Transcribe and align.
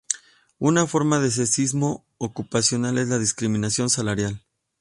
Una 0.57 0.87
forma 0.87 1.19
de 1.19 1.29
sexismo 1.29 2.07
ocupacional 2.17 2.97
es 2.97 3.07
la 3.07 3.19
discriminación 3.19 3.87
salarial. 3.87 4.43